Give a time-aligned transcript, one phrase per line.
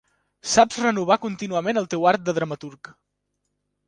[0.51, 2.91] Saps renovar contínuament el teu art de dramaturg